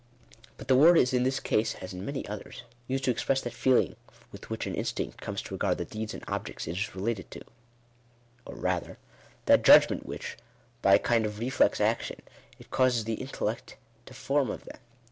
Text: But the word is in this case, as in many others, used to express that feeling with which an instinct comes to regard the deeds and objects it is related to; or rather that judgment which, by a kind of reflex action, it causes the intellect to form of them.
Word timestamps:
But 0.57 0.67
the 0.67 0.75
word 0.75 0.97
is 0.97 1.13
in 1.13 1.21
this 1.21 1.39
case, 1.39 1.75
as 1.75 1.93
in 1.93 2.03
many 2.03 2.27
others, 2.27 2.63
used 2.87 3.03
to 3.03 3.11
express 3.11 3.39
that 3.41 3.53
feeling 3.53 3.95
with 4.31 4.49
which 4.49 4.65
an 4.65 4.73
instinct 4.73 5.21
comes 5.21 5.43
to 5.43 5.53
regard 5.53 5.77
the 5.77 5.85
deeds 5.85 6.15
and 6.15 6.23
objects 6.27 6.67
it 6.67 6.71
is 6.75 6.95
related 6.95 7.29
to; 7.29 7.41
or 8.43 8.55
rather 8.55 8.97
that 9.45 9.63
judgment 9.63 10.07
which, 10.07 10.37
by 10.81 10.95
a 10.95 10.97
kind 10.97 11.23
of 11.27 11.37
reflex 11.37 11.79
action, 11.79 12.19
it 12.57 12.71
causes 12.71 13.03
the 13.03 13.21
intellect 13.21 13.77
to 14.07 14.15
form 14.15 14.49
of 14.49 14.65
them. 14.65 14.79